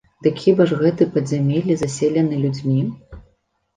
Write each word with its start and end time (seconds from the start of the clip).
Дык 0.27 0.39
хіба 0.43 0.65
ж 0.69 0.77
гэты 0.79 1.07
падзямеллі 1.17 1.77
заселены 1.85 2.43
людзьмі? 2.47 2.81